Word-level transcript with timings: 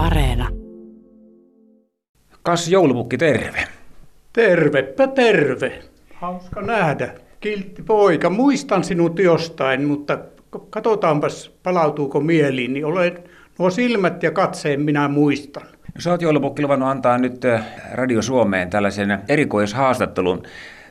Areena. 0.00 0.48
Kas 2.42 2.68
joulupukki, 2.68 3.18
terve. 3.18 3.64
Tervepä 4.32 5.06
terve. 5.06 5.82
Hauska 6.14 6.62
nähdä. 6.62 7.14
Kiltti 7.40 7.82
poika, 7.82 8.30
muistan 8.30 8.84
sinut 8.84 9.18
jostain, 9.18 9.84
mutta 9.84 10.18
katsotaanpas 10.70 11.52
palautuuko 11.62 12.20
mieliin, 12.20 12.72
niin 12.72 12.84
olen 12.84 13.18
nuo 13.58 13.70
silmät 13.70 14.22
ja 14.22 14.30
katseen 14.30 14.80
minä 14.80 15.08
muistan. 15.08 15.62
No, 15.62 16.00
sä 16.00 16.10
oot 16.10 16.22
joulupukki 16.22 16.62
luvannut 16.62 16.88
antaa 16.88 17.18
nyt 17.18 17.44
äh, 17.44 17.66
Radio 17.92 18.22
Suomeen 18.22 18.70
tällaisen 18.70 19.18
erikoishaastattelun 19.28 20.42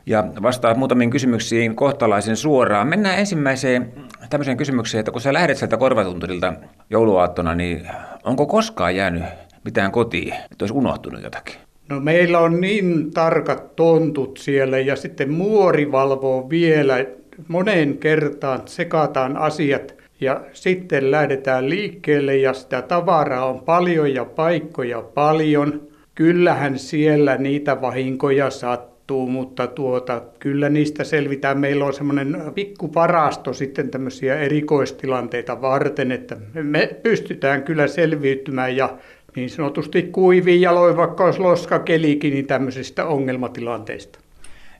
ja 0.10 0.24
vastaa 0.42 0.74
muutamiin 0.74 1.10
kysymyksiin 1.10 1.76
kohtalaisen 1.76 2.38
suoraan. 2.38 2.88
Mennään 2.88 3.20
ensimmäiseen 3.20 3.94
tämmöiseen 4.30 4.58
kysymykseen, 4.58 5.00
että 5.00 5.12
kun 5.12 5.22
sä 5.22 5.34
lähdet 5.34 5.58
sieltä 5.58 5.78
korvatunturilta 5.78 6.54
jouluaattona, 6.90 7.56
niin 7.56 7.88
onko 8.24 8.46
koskaan 8.46 8.96
jäänyt 8.96 9.24
mitään 9.66 9.92
kotiin, 9.92 10.34
että 10.34 10.64
olisi 10.64 10.74
unohtunut 10.74 11.24
jotakin? 11.24 11.56
No 11.90 12.00
meillä 12.00 12.40
on 12.40 12.62
niin 12.62 13.12
tarkat 13.12 13.76
tontut 13.76 14.38
siellä 14.38 14.80
ja 14.80 14.96
sitten 14.96 15.32
muori 15.32 15.92
valvoo 15.92 16.50
vielä 16.50 17.06
moneen 17.48 17.98
kertaan, 17.98 18.62
sekataan 18.66 19.38
asiat 19.38 19.96
ja 20.22 20.42
sitten 20.54 21.12
lähdetään 21.12 21.70
liikkeelle 21.70 22.38
ja 22.38 22.54
sitä 22.54 22.82
tavaraa 22.82 23.46
on 23.46 23.60
paljon 23.60 24.14
ja 24.14 24.26
paikkoja 24.26 25.02
paljon. 25.02 25.82
Kyllähän 26.16 26.80
siellä 26.80 27.38
niitä 27.38 27.82
vahinkoja 27.82 28.50
sattuu, 28.50 28.99
mutta 29.14 29.68
tuota, 29.68 30.22
kyllä 30.40 30.70
niistä 30.70 31.04
selvitään. 31.04 31.60
Meillä 31.60 31.86
on 31.86 31.94
semmoinen 31.94 32.42
pikkuparasto 32.56 33.54
sitten 33.54 33.90
tämmöisiä 33.90 34.36
erikoistilanteita 34.36 35.62
varten, 35.62 36.12
että 36.12 36.38
me 36.54 36.90
pystytään 37.04 37.64
kyllä 37.64 37.88
selviytymään 37.88 38.76
ja 38.76 38.98
niin 39.36 39.50
sanotusti 39.50 40.04
kuiviin 40.04 40.62
jaloin, 40.62 40.98
vaikka 40.98 41.26
olisi 41.26 41.40
loskakelikin, 41.40 42.34
niin 42.34 42.48
tämmöisistä 42.48 43.06
ongelmatilanteista. 43.06 44.20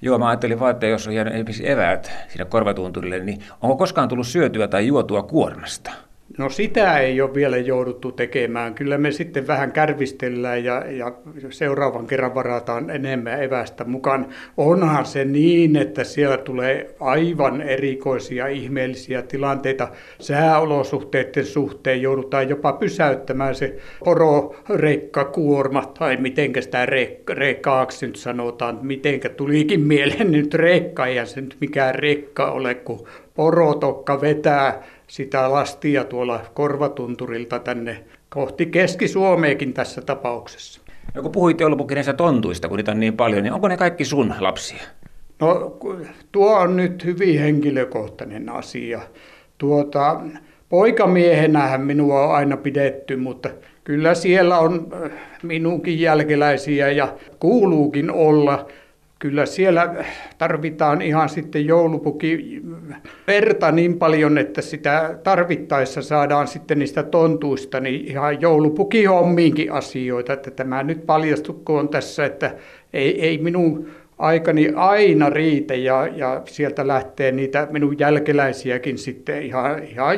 Joo, 0.02 0.18
mä 0.18 0.28
ajattelin 0.28 0.60
vaan, 0.60 0.72
että 0.72 0.88
jos 0.88 1.08
on 1.08 1.14
jäänyt 1.16 1.34
esimerkiksi 1.34 1.70
eväät 1.70 2.12
sinne 2.28 2.46
korvatunturille, 2.46 3.20
niin 3.20 3.40
onko 3.62 3.78
koskaan 3.78 4.10
tullut 4.10 4.28
syötyä 4.28 4.68
tai 4.68 4.88
juotua 4.88 5.24
kuormasta? 5.24 5.92
No 6.40 6.50
sitä 6.50 7.00
ei 7.00 7.22
ole 7.22 7.34
vielä 7.34 7.58
jouduttu 7.58 8.12
tekemään. 8.12 8.74
Kyllä 8.74 8.98
me 8.98 9.12
sitten 9.12 9.48
vähän 9.48 9.72
kärvistellään 9.72 10.64
ja, 10.64 10.84
ja 10.92 11.12
seuraavan 11.50 12.08
kerran 12.08 12.36
varataan 12.36 12.90
enemmän 12.90 13.44
evästä 13.44 13.84
mukaan. 13.84 14.28
Onhan 14.58 15.06
se 15.06 15.26
niin, 15.26 15.76
että 15.76 16.04
siellä 16.04 16.38
tulee 16.38 16.96
aivan 17.00 17.62
erikoisia 17.62 18.48
ihmeellisiä 18.48 19.22
tilanteita. 19.22 19.88
Sääolosuhteiden 20.20 21.46
suhteen 21.46 22.02
joudutaan 22.02 22.50
jopa 22.50 22.74
pysäyttämään 22.74 23.56
se 23.56 23.76
pororekkakuorma, 24.06 25.92
tai 26.00 26.18
mitenkä 26.18 26.62
sitä 26.62 26.86
rek- 26.86 27.36
nyt 28.02 28.16
sanotaan, 28.16 28.80
mitenkä 28.82 29.30
tulikin 29.30 29.82
mieleen 29.82 30.32
nyt 30.32 30.54
rekka, 30.54 31.08
ja 31.08 31.26
se 31.26 31.42
nyt 31.42 31.58
mikään 31.60 31.96
rekka 31.96 32.52
ole, 32.52 32.76
kun 32.76 33.08
porotokka 33.34 34.22
vetää 34.22 34.84
sitä 35.10 35.52
lastia 35.52 36.04
tuolla 36.04 36.42
korvatunturilta 36.54 37.60
tänne 37.60 38.04
kohti 38.30 38.66
Keski-Suomeekin 38.66 39.74
tässä 39.74 40.02
tapauksessa. 40.02 40.82
No 41.16 41.22
kun 41.22 41.32
puhuit 41.32 41.60
joulupukin 41.60 41.96
näistä 41.96 42.14
tontuista, 42.14 42.68
kun 42.68 42.78
niitä 42.78 42.92
on 42.92 43.00
niin 43.00 43.18
paljon, 43.18 43.44
niin 43.44 43.54
onko 43.54 43.68
ne 43.68 43.78
kaikki 43.78 44.06
sun 44.06 44.34
lapsia? 44.40 44.84
No 45.40 45.78
tuo 46.32 46.58
on 46.60 46.76
nyt 46.76 47.06
hyvin 47.06 47.40
henkilökohtainen 47.40 48.50
asia. 48.50 49.02
Tuota, 49.58 50.22
poikamiehenähän 50.70 51.82
minua 51.82 52.28
on 52.28 52.36
aina 52.36 52.58
pidetty, 52.58 53.16
mutta 53.16 53.50
kyllä 53.84 54.14
siellä 54.14 54.60
on 54.60 54.88
minunkin 55.44 56.00
jälkeläisiä 56.00 56.92
ja 56.92 57.14
kuuluukin 57.40 58.12
olla 58.12 58.68
kyllä 59.20 59.46
siellä 59.46 60.06
tarvitaan 60.38 61.02
ihan 61.02 61.30
sitten 61.30 61.66
joulupuki 61.66 62.62
verta 63.28 63.72
niin 63.72 64.00
paljon, 64.00 64.38
että 64.38 64.62
sitä 64.62 65.20
tarvittaessa 65.24 66.02
saadaan 66.02 66.48
sitten 66.48 66.80
niistä 66.80 67.04
tontuista 67.04 67.80
niin 67.80 68.06
ihan 68.06 68.42
joulupuki 68.42 69.06
hommiinkin 69.06 69.72
asioita. 69.72 70.34
Että 70.34 70.52
tämä 70.52 70.84
nyt 70.84 71.06
paljastukko 71.06 71.84
tässä, 71.84 72.26
että 72.26 72.56
ei, 72.94 73.22
ei 73.22 73.38
minun 73.38 73.88
aikani 74.18 74.72
aina 74.76 75.30
riitä 75.30 75.76
ja, 75.76 76.08
ja 76.16 76.42
sieltä 76.46 76.88
lähtee 76.88 77.32
niitä 77.32 77.68
minun 77.72 78.00
jälkeläisiäkin 78.00 78.98
sitten 78.98 79.44
ihan, 79.44 79.84
ihan 79.84 80.18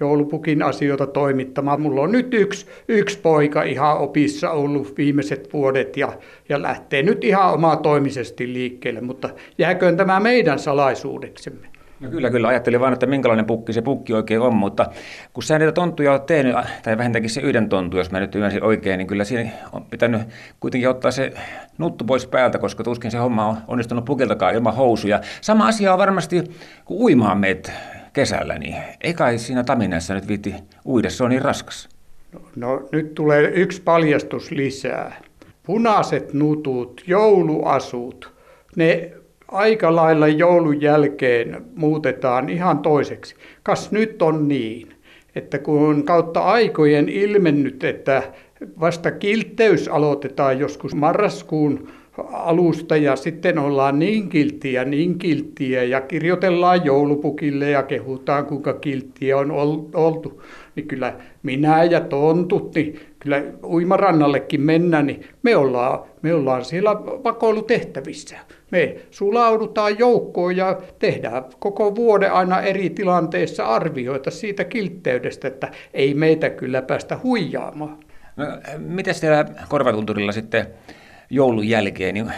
joulupukin 0.00 0.62
asioita 0.62 1.06
toimittamaan. 1.06 1.80
Mulla 1.80 2.00
on 2.00 2.12
nyt 2.12 2.34
yksi, 2.34 2.66
yksi 2.88 3.18
poika 3.18 3.62
ihan 3.62 3.98
opissa 3.98 4.50
ollut 4.50 4.96
viimeiset 4.96 5.52
vuodet 5.52 5.96
ja, 5.96 6.12
ja 6.48 6.62
lähtee 6.62 7.02
nyt 7.02 7.24
ihan 7.24 7.52
omaa 7.52 7.76
toimisesti 7.76 8.52
liikkeelle, 8.52 9.00
mutta 9.00 9.28
jääköön 9.58 9.96
tämä 9.96 10.20
meidän 10.20 10.58
salaisuudeksemme. 10.58 11.66
No 12.00 12.10
kyllä, 12.10 12.30
kyllä. 12.30 12.48
Ajattelin 12.48 12.80
vain, 12.80 12.92
että 12.92 13.06
minkälainen 13.06 13.46
pukki 13.46 13.72
se 13.72 13.82
pukki 13.82 14.12
oikein 14.12 14.40
on, 14.40 14.54
mutta 14.54 14.86
kun 15.32 15.42
sä 15.42 15.58
niitä 15.58 15.72
tonttuja 15.72 16.10
olet 16.12 16.26
tehnyt, 16.26 16.56
tai 16.82 16.98
vähintäänkin 16.98 17.30
se 17.30 17.40
yhden 17.40 17.68
tontu, 17.68 17.96
jos 17.96 18.10
mä 18.10 18.20
nyt 18.20 18.34
ymmärsin 18.34 18.64
oikein, 18.64 18.98
niin 18.98 19.06
kyllä 19.06 19.24
siinä 19.24 19.50
on 19.72 19.84
pitänyt 19.84 20.22
kuitenkin 20.60 20.88
ottaa 20.88 21.10
se 21.10 21.32
nuttu 21.78 22.04
pois 22.04 22.26
päältä, 22.26 22.58
koska 22.58 22.84
tuskin 22.84 23.10
se 23.10 23.18
homma 23.18 23.46
on 23.46 23.56
onnistunut 23.68 24.04
pukiltakaan 24.04 24.54
ilman 24.54 24.74
housuja. 24.74 25.20
Sama 25.40 25.66
asia 25.66 25.92
on 25.92 25.98
varmasti, 25.98 26.44
kun 26.84 26.96
uimaan 27.00 27.38
meet 27.38 27.72
kesällä, 28.16 28.58
niin 28.58 28.76
ei 29.00 29.14
kai 29.14 29.38
siinä 29.38 29.64
taminassa 29.64 30.14
nyt 30.14 30.28
viitti 30.28 30.54
uida, 30.86 31.10
se 31.10 31.24
on 31.24 31.30
niin 31.30 31.42
raskas. 31.42 31.88
No, 32.32 32.40
no 32.56 32.88
nyt 32.92 33.14
tulee 33.14 33.50
yksi 33.54 33.82
paljastus 33.82 34.50
lisää. 34.50 35.22
Punaiset 35.62 36.32
nutut, 36.32 37.02
jouluasut, 37.06 38.32
ne 38.76 39.12
aika 39.48 39.96
lailla 39.96 40.28
joulun 40.28 40.80
jälkeen 40.80 41.64
muutetaan 41.74 42.48
ihan 42.48 42.78
toiseksi. 42.78 43.34
Kas 43.62 43.92
nyt 43.92 44.22
on 44.22 44.48
niin, 44.48 44.88
että 45.34 45.58
kun 45.58 46.04
kautta 46.04 46.40
aikojen 46.40 47.08
ilmennyt, 47.08 47.84
että 47.84 48.22
vasta 48.80 49.10
kiltteys 49.10 49.88
aloitetaan 49.88 50.58
joskus 50.58 50.94
marraskuun 50.94 51.88
alusta 52.32 52.96
ja 52.96 53.16
sitten 53.16 53.58
ollaan 53.58 53.98
niin 53.98 54.28
kilttiä, 54.28 54.84
niin 54.84 55.18
kilttiä 55.18 55.84
ja 55.84 56.00
kirjoitellaan 56.00 56.84
joulupukille 56.84 57.70
ja 57.70 57.82
kehutaan 57.82 58.46
kuinka 58.46 58.72
kilttiä 58.72 59.36
on 59.36 59.50
oltu. 59.94 60.42
Niin 60.76 60.88
kyllä 60.88 61.14
minä 61.42 61.84
ja 61.84 62.00
tontut, 62.00 62.74
niin 62.74 63.00
kyllä 63.18 63.42
uimarannallekin 63.64 64.60
mennä, 64.60 65.02
niin 65.02 65.26
me 65.42 65.56
ollaan, 65.56 65.98
me 66.22 66.34
ollaan 66.34 66.64
siellä 66.64 66.94
vakoilutehtävissä. 67.24 68.36
Me 68.70 68.96
sulaudutaan 69.10 69.98
joukkoon 69.98 70.56
ja 70.56 70.80
tehdään 70.98 71.44
koko 71.58 71.96
vuoden 71.96 72.32
aina 72.32 72.60
eri 72.60 72.90
tilanteissa 72.90 73.66
arvioita 73.66 74.30
siitä 74.30 74.64
kiltteydestä, 74.64 75.48
että 75.48 75.68
ei 75.94 76.14
meitä 76.14 76.50
kyllä 76.50 76.82
päästä 76.82 77.18
huijaamaan. 77.22 77.98
No, 78.36 78.44
miten 78.78 79.14
siellä 79.14 79.44
korvatunturilla 79.68 80.32
sitten 80.32 80.66
joulun 81.30 81.68
jälkeen, 81.68 82.14
niin 82.14 82.32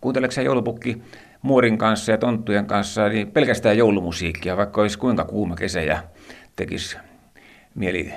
kuunteleeko 0.00 0.40
joulupukki 0.40 1.02
muorin 1.42 1.78
kanssa 1.78 2.12
ja 2.12 2.18
tonttujen 2.18 2.66
kanssa 2.66 3.08
niin 3.08 3.30
pelkästään 3.30 3.78
joulumusiikkia, 3.78 4.56
vaikka 4.56 4.80
olisi 4.80 4.98
kuinka 4.98 5.24
kuuma 5.24 5.56
kesä 5.56 5.80
ja 5.80 5.98
tekisi 6.56 6.96
mieli 7.74 8.12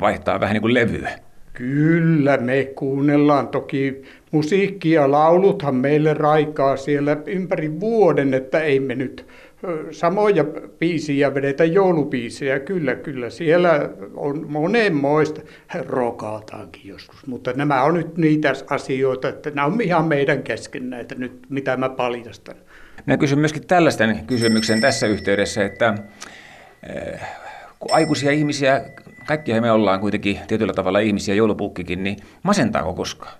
vaihtaa 0.00 0.40
vähän 0.40 0.54
niin 0.54 0.62
kuin 0.62 0.74
levyä? 0.74 1.10
Kyllä, 1.52 2.36
me 2.36 2.64
kuunnellaan 2.64 3.48
toki 3.48 4.02
musiikkia. 4.30 5.10
Lauluthan 5.10 5.74
meille 5.74 6.14
raikaa 6.14 6.76
siellä 6.76 7.16
ympäri 7.26 7.80
vuoden, 7.80 8.34
että 8.34 8.60
ei 8.60 8.80
me 8.80 8.94
nyt 8.94 9.26
samoja 9.90 10.44
biisiä 10.78 11.34
vedetä 11.34 11.64
joulubiisejä. 11.64 12.60
Kyllä, 12.60 12.94
kyllä 12.94 13.30
siellä 13.30 13.90
on 14.14 14.52
monenmoista. 14.52 15.40
Rokaataankin 15.86 16.88
joskus, 16.88 17.26
mutta 17.26 17.52
nämä 17.52 17.82
on 17.82 17.94
nyt 17.94 18.16
niitä 18.16 18.52
asioita, 18.70 19.28
että 19.28 19.50
nämä 19.50 19.66
on 19.66 19.80
ihan 19.80 20.04
meidän 20.04 20.42
kesken 20.42 20.90
näitä 20.90 21.14
nyt, 21.14 21.46
mitä 21.48 21.76
mä 21.76 21.88
paljastan. 21.88 22.56
Mä 23.06 23.16
kysyn 23.16 23.38
myöskin 23.38 23.66
tällaisten 23.66 24.24
kysymyksen 24.26 24.80
tässä 24.80 25.06
yhteydessä, 25.06 25.64
että 25.64 25.94
kun 27.78 27.92
aikuisia 27.92 28.30
ihmisiä, 28.30 28.84
kaikkia 29.26 29.60
me 29.60 29.72
ollaan 29.72 30.00
kuitenkin 30.00 30.38
tietyllä 30.48 30.72
tavalla 30.72 30.98
ihmisiä, 30.98 31.34
joulupukkikin, 31.34 32.04
niin 32.04 32.16
masentaako 32.42 32.94
koskaan? 32.94 33.32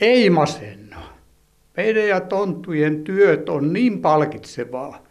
Ei 0.00 0.30
masenna. 0.30 0.96
Meidän 1.76 2.08
ja 2.08 2.20
tonttujen 2.20 3.04
työt 3.04 3.48
on 3.48 3.72
niin 3.72 4.02
palkitsevaa. 4.02 5.02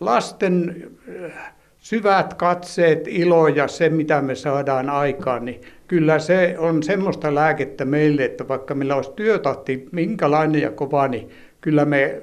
Lasten 0.00 0.90
äh, 1.24 1.52
syvät 1.78 2.34
katseet, 2.34 3.08
ilo 3.08 3.48
ja 3.48 3.68
se, 3.68 3.88
mitä 3.88 4.22
me 4.22 4.34
saadaan 4.34 4.90
aikaan, 4.90 5.44
niin 5.44 5.60
kyllä 5.88 6.18
se 6.18 6.54
on 6.58 6.82
semmoista 6.82 7.34
lääkettä 7.34 7.84
meille, 7.84 8.24
että 8.24 8.48
vaikka 8.48 8.74
meillä 8.74 8.96
olisi 8.96 9.12
työtahti 9.16 9.88
minkälainen 9.92 10.62
ja 10.62 10.70
kova, 10.70 11.08
niin 11.08 11.30
kyllä 11.60 11.84
me 11.84 12.22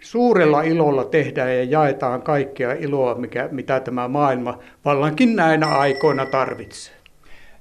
suurella 0.00 0.62
ilolla 0.62 1.04
tehdään 1.04 1.56
ja 1.56 1.64
jaetaan 1.64 2.22
kaikkea 2.22 2.72
iloa, 2.72 3.14
mikä, 3.14 3.48
mitä 3.52 3.80
tämä 3.80 4.08
maailma 4.08 4.58
vallankin 4.84 5.36
näinä 5.36 5.66
aikoina 5.66 6.26
tarvitsee. 6.26 6.94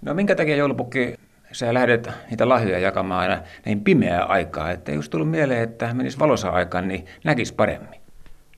No 0.02 0.14
minkä 0.14 0.36
takia 0.36 0.56
joulupukki, 0.56 1.16
sä 1.52 1.74
lähdet 1.74 2.10
niitä 2.30 2.50
lahjoja 2.50 2.80
jakamaan 2.80 3.22
aina 3.22 3.44
näin 3.66 3.82
pimeää 3.82 4.24
aikaa, 4.24 4.72
että 4.72 4.92
jos 4.92 5.10
tullut 5.10 5.32
mieleen, 5.32 5.64
että 5.64 5.94
menisi 5.94 6.20
valossa 6.20 6.50
aikaan, 6.50 6.88
niin 6.88 7.06
näkisi 7.24 7.54
paremmin? 7.54 7.95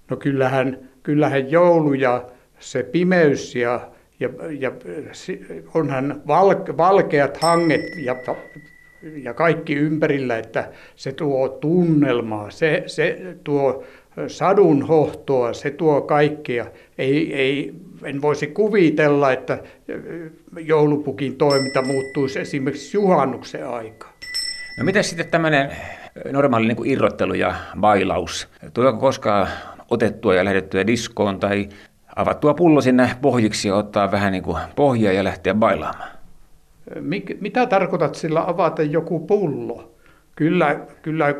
No 0.10 0.18
kyllähän, 0.18 0.90
kyllähän 1.04 1.52
joulu 1.52 1.94
ja 1.94 2.26
se 2.60 2.84
pimeys 2.84 3.56
ja, 3.56 3.92
ja, 4.20 4.30
ja 4.60 4.72
onhan 5.74 6.22
val, 6.28 6.56
valkeat 6.78 7.38
hanget 7.38 7.86
ja, 8.04 8.16
ja 9.24 9.34
kaikki 9.34 9.76
ympärillä, 9.76 10.38
että 10.38 10.72
se 10.96 11.12
tuo 11.12 11.50
tunnelmaa, 11.50 12.50
se, 12.50 12.84
se 12.86 13.36
tuo 13.44 13.84
sadun 14.28 14.88
hohtoa, 14.88 15.54
se 15.54 15.72
tuo 15.72 16.02
kaikkea. 16.02 16.66
Ei, 16.98 17.34
ei, 17.34 17.74
en 18.04 18.22
voisi 18.22 18.48
kuvitella, 18.48 19.32
että 19.32 19.60
joulupukin 20.60 21.36
toiminta 21.36 21.82
muuttuisi 21.82 22.40
esimerkiksi 22.40 22.98
juhannuksen 22.98 23.70
aikaa. 23.70 24.14
No 24.80 24.86
miten 24.86 25.04
sitten 25.04 25.28
tämmöinen 25.28 25.72
normaali 26.32 26.68
niin 26.68 26.78
kuin 26.78 26.90
irrottelu 26.90 27.34
ja 27.34 27.56
bailaus? 27.80 28.48
Tuleeko 28.74 29.00
koskaan 29.00 29.48
otettua 29.90 30.36
ja 30.36 30.46
lähdettyä 30.46 30.88
diskoon 30.88 31.40
tai 31.40 31.70
avattua 32.16 32.54
pullo 32.54 32.82
sinne 32.82 33.12
pohjiksi 33.22 33.68
ja 33.68 33.76
ottaa 33.76 34.12
vähän 34.12 34.32
niin 34.32 34.44
kuin 34.44 34.58
pohjaa 34.76 35.14
ja 35.14 35.24
lähteä 35.24 35.54
bailaamaan? 35.54 36.10
Mik, 37.00 37.42
mitä 37.42 37.66
tarkoitat 37.66 38.16
sillä 38.16 38.44
avata 38.48 38.84
joku 38.84 39.20
pullo? 39.20 39.92
Kyllä, 40.36 40.80
kyllä 41.02 41.36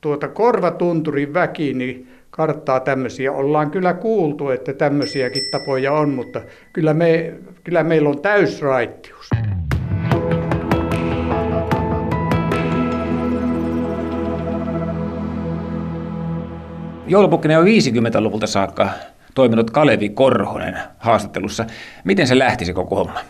tuota 0.00 0.28
korvatunturin 0.28 1.34
väki 1.34 1.74
niin 1.74 2.08
karttaa 2.30 2.80
tämmöisiä. 2.80 3.32
Ollaan 3.32 3.70
kyllä 3.70 3.94
kuultu, 3.94 4.50
että 4.50 4.72
tämmöisiäkin 4.72 5.42
tapoja 5.50 5.92
on, 5.92 6.10
mutta 6.10 6.40
kyllä, 6.72 6.94
me, 6.94 7.34
kyllä 7.64 7.84
meillä 7.84 8.08
on 8.08 8.22
täysraittius. 8.22 9.30
Joulupukkinen 17.12 17.58
on 17.58 17.64
50-luvulta 17.64 18.46
saakka 18.46 18.88
toiminut 19.34 19.70
Kalevi 19.70 20.08
Korhonen 20.08 20.78
haastattelussa. 20.98 21.64
Miten 22.04 22.26
se 22.26 22.38
lähti 22.38 22.64
se 22.64 22.72
koko 22.72 22.96
homma? 22.96 23.20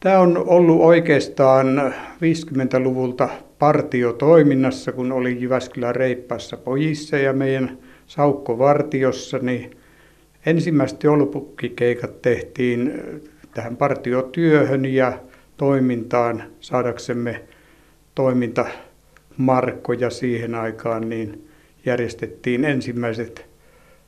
Tämä 0.00 0.18
on 0.18 0.44
ollut 0.46 0.80
oikeastaan 0.80 1.94
50-luvulta 2.16 3.28
partiotoiminnassa, 3.58 4.92
kun 4.92 5.12
oli 5.12 5.40
Jyväskylän 5.40 5.94
reippaassa 5.94 6.56
pojissa 6.56 7.16
ja 7.16 7.32
meidän 7.32 7.78
Saukko 8.06 8.58
Vartiossa, 8.58 9.38
niin 9.38 9.76
ensimmäiset 10.46 11.02
joulupukkikeikat 11.02 12.22
tehtiin 12.22 13.02
tähän 13.54 13.76
partiotyöhön 13.76 14.84
ja 14.84 15.12
toimintaan 15.56 16.42
saadaksemme 16.60 17.42
toimintamarkkoja 18.14 20.10
siihen 20.10 20.54
aikaan, 20.54 21.08
niin 21.08 21.49
järjestettiin 21.86 22.64
ensimmäiset 22.64 23.46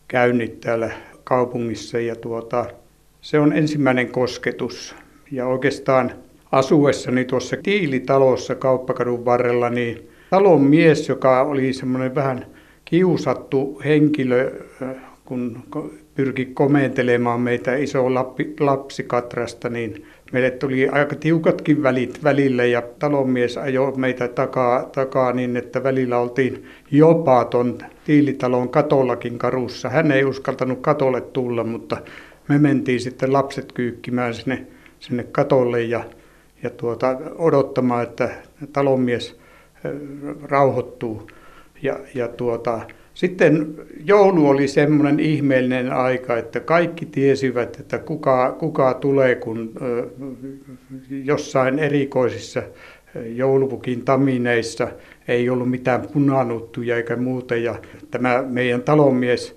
käynnit 0.09 0.61
täällä 0.61 0.91
kaupungissa 1.25 2.01
ja 2.01 2.17
tuota, 2.17 2.67
se 3.21 3.39
on 3.39 3.53
ensimmäinen 3.53 4.13
kosketus. 4.13 4.95
Ja 5.31 5.47
oikeastaan 5.47 6.13
asuessani 6.53 7.25
tuossa 7.25 7.57
Tiilitalossa 7.63 8.55
kauppakadun 8.55 9.25
varrella, 9.25 9.71
niin 9.71 10.09
talon 10.31 10.61
mies, 10.61 11.09
joka 11.09 11.43
oli 11.43 11.73
semmoinen 11.73 12.15
vähän 12.15 12.47
kiusattu 12.85 13.81
henkilö, 13.85 14.65
kun 15.25 15.63
pyrki 16.14 16.47
komentelemaan 16.47 17.41
meitä 17.41 17.76
iso 17.76 18.14
lapsikatrasta, 18.61 19.69
niin 19.69 20.06
meille 20.32 20.50
tuli 20.50 20.88
aika 20.88 21.17
tiukatkin 21.17 21.82
välit 21.82 22.25
välillä 22.25 22.64
ja 22.64 22.82
talonmies 22.99 23.59
ajoi 23.59 23.93
meitä 23.97 24.29
takaa, 24.29 24.82
takaa 24.82 25.32
niin, 25.32 25.56
että 25.56 25.82
välillä 25.82 26.19
oltiin 26.19 26.64
jopa 26.91 27.44
ton 27.44 27.79
tiilitalon 28.05 28.69
katollakin 28.69 29.38
karussa. 29.38 29.88
Hän 29.88 30.12
ei 30.12 30.25
uskaltanut 30.25 30.79
katolle 30.81 31.20
tulla, 31.20 31.64
mutta 31.64 31.97
me 32.49 32.59
mentiin 32.59 33.00
sitten 33.00 33.32
lapset 33.32 33.73
kyykkimään 33.73 34.35
sinne, 34.35 34.67
sinne 35.00 35.26
katolle 35.32 35.82
ja, 35.82 36.05
ja 36.62 36.70
tuota, 36.70 37.19
odottamaan, 37.38 38.03
että 38.03 38.31
talonmies 38.73 39.38
rauhoittuu. 40.43 41.26
Ja, 41.82 41.99
ja 42.14 42.29
tuota, 42.29 42.81
sitten 43.14 43.75
joulu 44.05 44.49
oli 44.49 44.69
semmoinen 44.69 45.20
ihmeellinen 45.20 45.93
aika, 45.93 46.37
että 46.37 46.61
kaikki 46.61 47.06
tiesivät, 47.06 47.81
että 47.81 47.99
kuka, 47.99 48.56
kuka 48.59 48.94
tulee, 48.94 49.35
kun 49.35 49.73
jossain 51.25 51.79
erikoisissa 51.79 52.62
joulupukin 53.35 54.05
tamineissa 54.05 54.88
ei 55.29 55.50
ollut 55.50 55.70
mitään 55.70 56.03
punanuttuja 56.12 56.97
eikä 56.97 57.17
muuta. 57.17 57.56
Ja 57.56 57.75
tämä 58.11 58.44
meidän 58.49 58.82
talonmies 58.82 59.56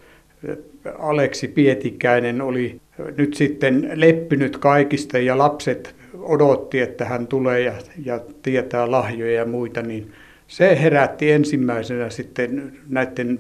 Aleksi 1.00 1.48
Pietikäinen 1.48 2.42
oli 2.42 2.80
nyt 3.18 3.34
sitten 3.34 3.92
leppynyt 3.94 4.58
kaikista 4.58 5.18
ja 5.18 5.38
lapset 5.38 5.96
odotti, 6.20 6.80
että 6.80 7.06
hän 7.06 7.28
tulee 7.28 7.62
ja, 7.62 7.74
ja 8.06 8.20
tietää 8.42 8.92
lahjoja 8.92 9.34
ja 9.34 9.46
muita, 9.46 9.82
niin 9.82 10.12
se 10.48 10.82
herätti 10.82 11.32
ensimmäisenä 11.32 12.10
sitten 12.10 12.78
näiden 12.90 13.40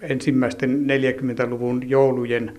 ensimmäisten 0.00 0.86
40-luvun 0.86 1.90
joulujen 1.90 2.58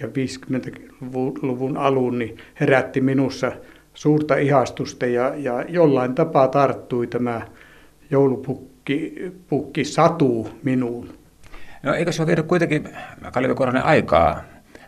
ja 0.00 0.06
50-luvun 0.06 1.76
alun, 1.76 2.18
niin 2.18 2.36
herätti 2.60 3.00
minussa 3.00 3.52
suurta 3.94 4.36
ihastusta 4.36 5.06
ja, 5.06 5.34
ja 5.36 5.64
jollain 5.68 6.14
tapaa 6.14 6.48
tarttui 6.48 7.06
tämä 7.06 7.40
joulupukki 8.10 9.14
pukki 9.48 9.84
satu 9.84 10.48
minuun. 10.62 11.18
No 11.82 11.94
eikö 11.94 12.12
se 12.12 12.22
ole 12.22 12.26
viedä 12.26 12.42
kuitenkin 12.42 12.88
Kalevi 13.32 13.54
Koronen 13.54 13.84
aikaa, 13.84 14.42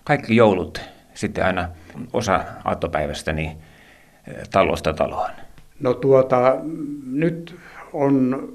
kaikki 0.05 0.37
joulut 0.37 0.81
sitten 1.15 1.45
aina 1.45 1.69
osa 2.13 2.45
aattopäivästä 2.65 3.33
niin 3.33 3.57
talosta 4.51 4.93
taloon? 4.93 5.31
No 5.81 5.95
tuota, 5.95 6.57
nyt 7.07 7.57
on 7.93 8.49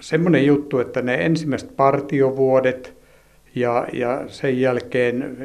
semmoinen 0.00 0.46
juttu, 0.46 0.78
että 0.78 1.02
ne 1.02 1.14
ensimmäiset 1.14 1.76
partiovuodet 1.76 2.98
ja, 3.54 3.86
ja 3.92 4.24
sen 4.26 4.60
jälkeen 4.60 5.36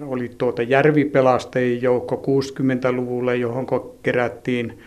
oli 0.00 0.30
tuota 0.38 0.62
järvipelastajien 0.62 1.82
joukko 1.82 2.22
60-luvulle, 2.26 3.36
johon 3.36 3.66
kerättiin 4.02 4.78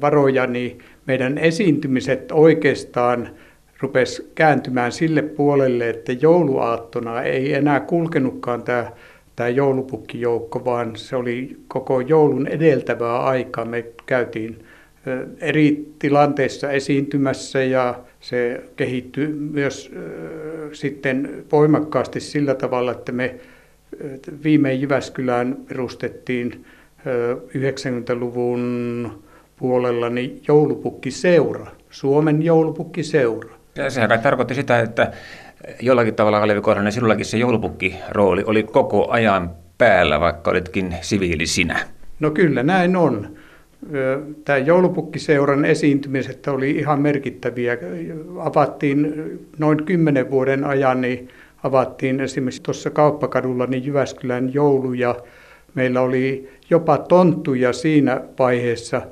varoja, 0.00 0.46
niin 0.46 0.78
meidän 1.06 1.38
esiintymiset 1.38 2.32
oikeastaan 2.32 3.28
rupesi 3.80 4.30
kääntymään 4.34 4.92
sille 4.92 5.22
puolelle, 5.22 5.88
että 5.88 6.12
jouluaattona 6.12 7.22
ei 7.22 7.54
enää 7.54 7.80
kulkenutkaan 7.80 8.62
tämä, 8.62 8.92
tämä 9.36 9.48
joulupukkijoukko, 9.48 10.64
vaan 10.64 10.96
se 10.96 11.16
oli 11.16 11.56
koko 11.68 12.00
joulun 12.00 12.46
edeltävää 12.46 13.18
aikaa. 13.18 13.64
Me 13.64 13.84
käytiin 14.06 14.64
eri 15.40 15.88
tilanteissa 15.98 16.70
esiintymässä 16.70 17.62
ja 17.62 18.00
se 18.20 18.64
kehittyi 18.76 19.28
myös 19.28 19.92
sitten 20.72 21.44
voimakkaasti 21.52 22.20
sillä 22.20 22.54
tavalla, 22.54 22.92
että 22.92 23.12
me 23.12 23.34
viimein 24.44 24.80
Jyväskylään 24.80 25.56
perustettiin 25.68 26.64
90-luvun 27.48 29.22
puolella 29.56 30.10
niin 30.10 30.42
joulupukkiseura, 30.48 31.66
Suomen 31.90 32.42
joulupukkiseura. 32.42 33.54
Ja 33.76 33.90
sehän 33.90 34.08
kai 34.08 34.18
tarkoitti 34.18 34.54
sitä, 34.54 34.80
että 34.80 35.12
jollakin 35.80 36.14
tavalla 36.14 36.40
Kalevi 36.40 36.60
Korhonen, 36.60 36.92
sinullakin 36.92 37.24
se 37.24 37.38
joulupukkirooli 37.38 38.42
oli 38.46 38.62
koko 38.62 39.10
ajan 39.10 39.50
päällä, 39.78 40.20
vaikka 40.20 40.50
olitkin 40.50 40.94
siviili 41.00 41.46
sinä. 41.46 41.80
No 42.20 42.30
kyllä, 42.30 42.62
näin 42.62 42.96
on 42.96 43.36
tämä 44.44 44.58
joulupukkiseuran 44.58 45.64
esiintymiset 45.64 46.48
oli 46.48 46.70
ihan 46.70 47.00
merkittäviä. 47.00 47.78
Avattiin 48.38 49.14
noin 49.58 49.84
kymmenen 49.84 50.30
vuoden 50.30 50.64
ajan, 50.64 51.00
niin 51.00 51.28
avattiin 51.62 52.20
esimerkiksi 52.20 52.62
tuossa 52.62 52.90
kauppakadulla 52.90 53.66
niin 53.66 53.84
Jyväskylän 53.84 54.54
joulu 54.54 54.92
ja 54.92 55.16
meillä 55.74 56.00
oli 56.00 56.48
jopa 56.70 56.98
tonttuja 56.98 57.72
siinä 57.72 58.20
vaiheessa 58.38 59.02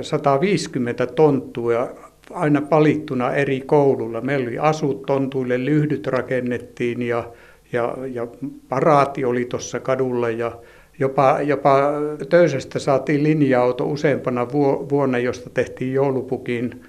150 0.00 1.06
tonttua 1.06 1.88
aina 2.30 2.62
palittuna 2.62 3.34
eri 3.34 3.60
koululla. 3.60 4.20
Meillä 4.20 4.48
oli 4.48 4.58
asut 4.58 5.02
tontuille, 5.02 5.64
lyhdyt 5.64 6.06
rakennettiin 6.06 7.02
ja, 7.02 7.32
ja, 7.72 7.94
ja 8.12 8.26
paraati 8.68 9.24
oli 9.24 9.44
tuossa 9.44 9.80
kadulla 9.80 10.30
ja 10.30 10.58
Jopa, 10.98 11.38
jopa 11.42 11.92
Töysästä 12.28 12.78
saatiin 12.78 13.22
linja-auto 13.22 13.84
useampana 13.84 14.52
vuonna, 14.90 15.18
josta 15.18 15.50
tehtiin 15.50 15.92
joulupukin. 15.92 16.80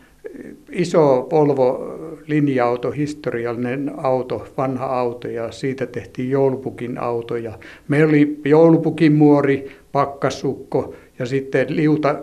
Iso 0.72 1.28
Volvo 1.32 1.96
linja-auto, 2.28 2.92
historiallinen 2.92 3.92
auto, 3.98 4.48
vanha 4.58 4.86
auto 4.86 5.28
ja 5.28 5.52
siitä 5.52 5.86
tehtiin 5.86 6.30
joulupukin 6.30 6.98
auto. 6.98 7.36
Ja 7.36 7.60
meillä 7.88 8.10
oli 8.10 8.40
joulupukin 8.46 9.14
muori, 9.14 9.72
pakkasukko 9.92 10.94
ja 11.20 11.26
sitten 11.26 11.76
liuta, 11.76 12.16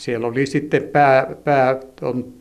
siellä 0.00 0.26
oli 0.26 0.46
sitten 0.46 0.82
pää, 0.82 1.36
pää 1.44 1.80
on 2.02 2.32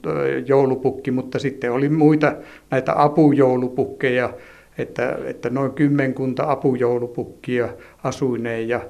joulupukki, 0.46 1.12
mutta 1.12 1.40
sitten 1.40 1.72
oli 1.72 1.90
muita 1.90 2.36
näitä 2.72 3.04
apujoulupukkeja, 3.04 4.34
että, 4.78 5.18
että 5.26 5.50
noin 5.50 5.72
kymmenkunta 5.72 6.52
apujoulupukkia 6.52 7.70
asuineen 8.04 8.70
ja, 8.70 8.82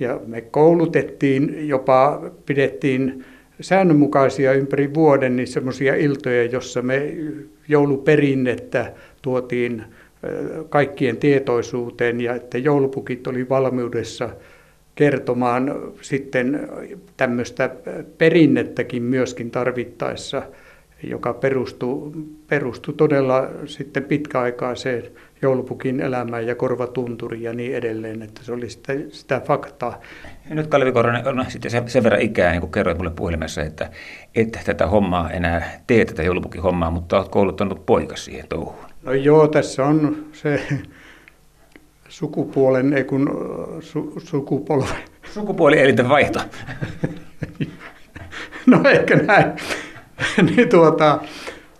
ja 0.00 0.20
me 0.26 0.40
koulutettiin, 0.40 1.68
jopa 1.68 2.22
pidettiin 2.46 3.24
säännönmukaisia 3.60 4.52
ympäri 4.52 4.94
vuoden 4.94 5.36
niin 5.36 5.48
semmoisia 5.48 5.94
iltoja, 5.94 6.44
jossa 6.44 6.82
me 6.82 7.12
jouluperinnettä 7.68 8.92
tuotiin 9.22 9.84
kaikkien 10.68 11.16
tietoisuuteen 11.16 12.20
ja 12.20 12.34
että 12.34 12.58
joulupukit 12.58 13.26
oli 13.26 13.48
valmiudessa 13.48 14.30
kertomaan 14.94 15.92
sitten 16.00 16.68
tämmöistä 17.16 17.70
perinnettäkin 18.18 19.02
myöskin 19.02 19.50
tarvittaessa, 19.50 20.42
joka 21.02 21.34
perustui, 21.34 22.12
perustui 22.46 22.94
todella 22.94 23.48
sitten 23.66 24.04
pitkäaikaiseen 24.04 25.02
joulupukin 25.42 26.00
elämään 26.00 26.46
ja 26.46 26.54
korvatunturi 26.54 27.42
ja 27.42 27.52
niin 27.52 27.74
edelleen, 27.74 28.22
että 28.22 28.44
se 28.44 28.52
oli 28.52 28.70
sitä, 28.70 28.92
sitä 29.08 29.40
faktaa. 29.40 30.00
Ja 30.48 30.54
nyt 30.54 30.66
Kalvi 30.66 30.92
Koronen 30.92 31.28
on 31.28 31.44
sitten 31.48 31.70
sen, 31.70 31.88
sen 31.88 32.02
verran 32.02 32.20
ikää, 32.20 32.50
niin 32.50 32.60
kuin 32.60 32.72
kerroit 32.72 32.98
mulle 32.98 33.10
puhelimessa, 33.10 33.62
että 33.62 33.90
et 34.34 34.58
tätä 34.64 34.86
hommaa 34.86 35.30
enää 35.30 35.80
tee, 35.86 36.04
tätä 36.04 36.22
joulupukin 36.22 36.62
hommaa, 36.62 36.90
mutta 36.90 37.18
olet 37.18 37.28
kouluttanut 37.28 37.86
poikas 37.86 38.24
siihen 38.24 38.48
touhuun. 38.48 38.86
No 39.02 39.12
joo, 39.12 39.48
tässä 39.48 39.84
on 39.84 40.24
se 40.32 40.60
sukupuolen, 42.08 42.92
ei 42.92 43.04
kun 43.04 43.30
su, 43.80 44.12
sukupolven. 44.18 44.96
Sukupuolielinten 45.34 46.08
vaihto. 46.08 46.40
no 48.66 48.80
ehkä 48.90 49.16
näin. 49.16 49.52
niin 50.42 50.68
tuota, 50.68 51.20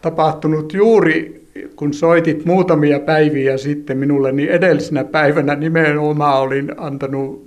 tapahtunut 0.02 0.72
juuri 0.72 1.46
kun 1.76 1.94
soitit 1.94 2.44
muutamia 2.44 3.00
päiviä 3.00 3.56
sitten 3.56 3.98
minulle, 3.98 4.32
niin 4.32 4.48
edellisenä 4.48 5.04
päivänä 5.04 5.54
nimenomaan 5.54 6.40
olin 6.40 6.72
antanut 6.76 7.46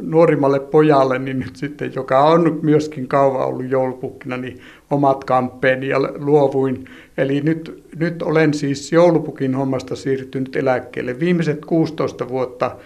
nuorimmalle 0.00 0.60
pojalle, 0.60 1.18
niin 1.18 1.38
nyt 1.38 1.56
sitten, 1.56 1.92
joka 1.94 2.24
on 2.24 2.58
myöskin 2.62 3.08
kauan 3.08 3.46
ollut 3.46 3.70
joulupukkina, 3.70 4.36
niin 4.36 4.60
omat 4.90 5.24
kampeeni 5.24 5.88
ja 5.88 6.00
luovuin. 6.00 6.84
Eli 7.18 7.40
nyt, 7.40 7.84
nyt 7.98 8.22
olen 8.22 8.54
siis 8.54 8.92
joulupukin 8.92 9.54
hommasta 9.54 9.96
siirtynyt 9.96 10.56
eläkkeelle. 10.56 11.20
Viimeiset 11.20 11.64
16 11.64 12.28
vuotta 12.28 12.76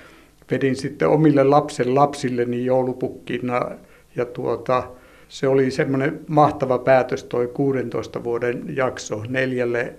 vedin 0.51 0.77
sitten 0.77 1.09
omille 1.09 1.45
lapsen 1.45 1.95
lapsilleni 1.95 2.65
joulupukkina 2.65 3.71
ja 4.17 4.25
tuota, 4.25 4.83
se 5.31 5.49
oli 5.49 5.71
semmoinen 5.71 6.21
mahtava 6.29 6.79
päätös 6.79 7.25
toi 7.25 7.47
16 7.55 8.25
vuoden 8.25 8.77
jakso 8.77 9.23
neljälle 9.29 9.95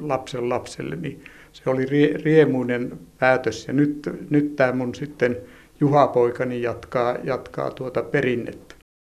lapsen 0.00 0.48
lapselle, 0.48 0.96
niin 0.96 1.24
se 1.52 1.70
oli 1.70 1.86
riemuinen 2.24 2.98
päätös. 3.18 3.66
Ja 3.66 3.72
nyt, 3.72 4.10
nyt 4.30 4.56
tämä 4.56 4.72
mun 4.72 4.94
sitten 4.94 5.36
Juha 5.80 6.06
poikani 6.06 6.62
jatkaa, 6.62 7.16
jatkaa 7.24 7.70
tuota 7.70 8.02
perinnettä. 8.02 8.65